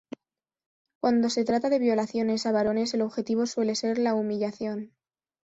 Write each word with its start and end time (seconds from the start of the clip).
Cuando 0.99 1.29
se 1.29 1.45
trata 1.45 1.69
de 1.69 1.77
violaciones 1.77 2.47
a 2.47 2.51
varones 2.51 2.91
el 2.95 3.03
objetivo 3.03 3.45
suele 3.45 3.75
ser 3.75 3.99
la 3.99 4.15
humillación. 4.15 4.93